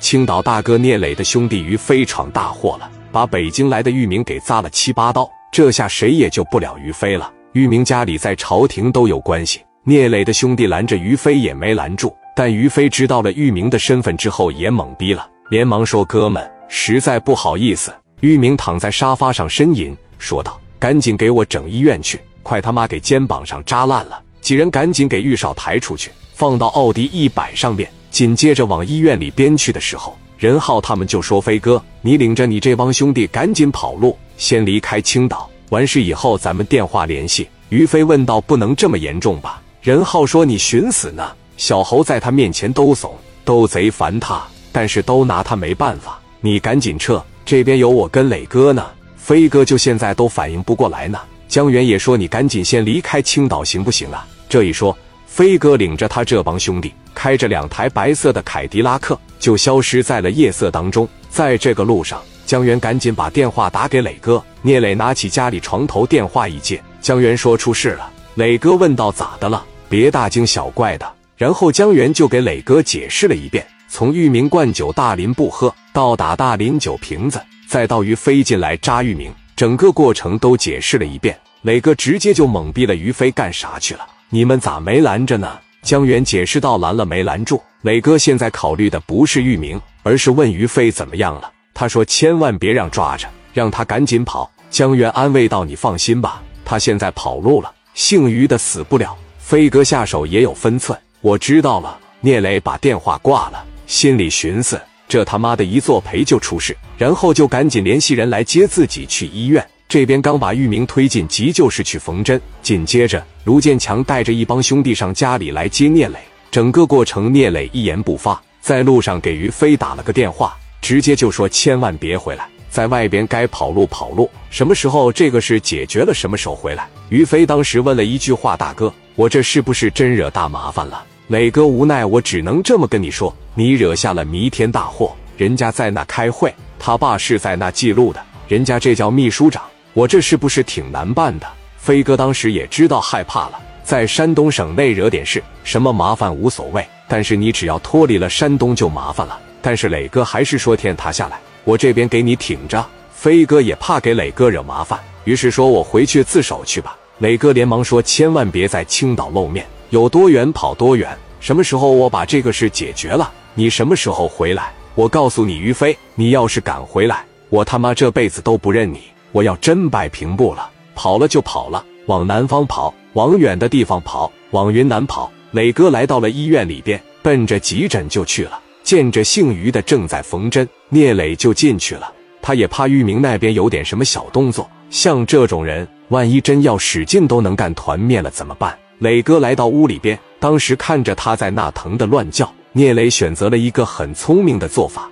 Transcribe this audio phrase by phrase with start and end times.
[0.00, 7.30] 青岛大哥聂磊的兄弟于飞闯大祸了，把北京来的玉明给扎了七八刀，这下谁也救不了于飞了。
[7.52, 12.12] 玉明家里在朝廷都有关系，聂磊的兄弟拦着于飞也没拦住。
[12.34, 27.90] 但于飞知道了玉明的身份之后也懵逼了，连忙说：“哥们，实在不好意思。”玉明躺在沙发上呻吟，说道：“赶紧给我整医院去，快他妈给肩膀上扎烂了！”几人赶紧给玉少抬出去，放到奥迪一百上边。
[28.10, 35.48] 紧接着往医院里边去的时候，任浩他们就说：“飞哥，你领着你这帮兄弟赶紧跑路，先离开青岛。
[35.70, 41.30] 完事以后咱们电话联系。”于飞问道：“不能这么严重吧？”任浩说：“你寻死呢？
[41.56, 44.42] 小猴在他面前都怂，都贼烦他，
[44.72, 46.20] 但是都拿他没办法。
[46.40, 48.86] 你赶紧撤，这边有我跟磊哥呢。
[49.16, 54.96] 飞哥就现在都反应不过来呢。”江源也说：“你赶紧先离开青岛，行不行啊？”这一说，
[55.26, 56.92] 飞哥领着他这帮兄弟。
[57.14, 61.08] 开着两台白色的凯迪拉克，就消失在了夜色当中。
[61.28, 64.42] 在这个路上，江源赶紧把电话打给磊哥。
[64.62, 68.10] 聂磊拿起家里床头电话一接，江源说出事了。
[68.34, 69.64] 磊哥问道：“咋的了？
[69.88, 81.38] 别大惊小怪的。”然后江源就给磊哥解释了一遍，从玉明灌酒大林不喝，到打大林酒瓶子，再到于飞进来扎玉明，整个过程都解释了一遍。
[81.62, 84.06] 磊哥直接就懵逼了：“于飞干啥去了？
[84.28, 87.60] 你们咋没拦着呢？”江源解释道：“拦了没拦住？
[87.82, 91.50] 磊哥现在考虑的不是玉明，而是问于飞怎么样了。
[91.72, 99.16] 他说千万别让抓着，让他赶紧跑。”江源安慰道：“你放心吧，他现在跑路了，姓于的死不了。
[99.38, 101.98] 飞哥下手也有分寸。”我知道了。
[102.20, 109.66] 聂磊把电话挂了，心里寻思：这他妈的一作陪就出事，然后就赶紧联系人来接自己去医院。
[109.90, 116.18] 这边刚把玉明推进急救室去缝针，紧接着卢建强带着一帮兄弟上家里来接聂磊。
[116.48, 126.86] 整个过程聂磊一言不发，在路上给于飞打了个电话，直接就说千万别回来，在外边该跑路跑路，什么时候这个事解决了，什么时候回来。
[127.08, 135.12] 于飞当时问了一句话：“大哥，我这是不是真惹大麻烦了？”磊哥无奈：“我只能这么跟你说，你惹下了弥天大祸。
[135.36, 141.46] 人家在那开会，他爸是在那记录的，人家这叫秘书长。”我这是不是挺难办的？
[141.76, 149.38] 飞哥当时也知道害怕了，在山东省内惹点事，什么麻烦无所谓，但是你只要脱离了山东就麻烦了。
[149.62, 152.84] 但是磊哥还是说天塌下来，我这边给你挺着。
[153.12, 156.96] 飞哥也怕给磊哥惹麻烦，于是说我回去自首去吧。
[157.18, 161.14] 磊哥连忙说千万别在青岛露面，有多远跑多远。
[161.40, 164.72] 什么时候我把这个事解决了，你什么时候回来？
[164.94, 169.02] 我告诉你，于飞，你要是敢回来，我他妈这辈子都不认你。
[169.32, 175.30] 我要真摆平步了，跑了就跑了，往南方跑，往远的地方跑，往云南跑。
[175.52, 178.60] 磊哥来到了医院里边，奔着急诊就去了。
[178.82, 182.12] 见着姓于的正在缝针，聂磊就进去了。
[182.42, 188.76] 他也怕玉明那边有点什么小动作，像这种人，万一真要使劲都能干团灭了怎么办？
[188.98, 195.08] 磊哥来到屋里边，当时看着他在那疼的乱叫，聂磊选择了一个很聪明的做法。